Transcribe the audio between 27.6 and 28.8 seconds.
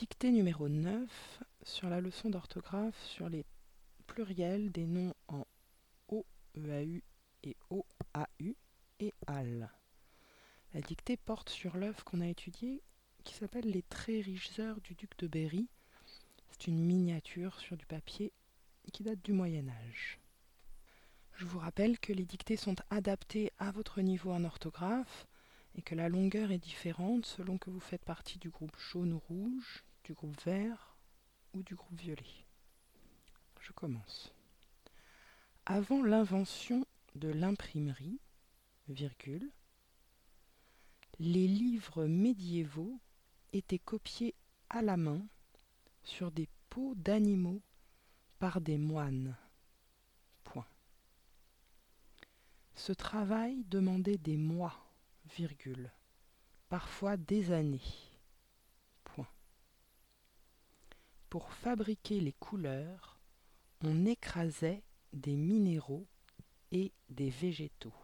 vous faites partie du groupe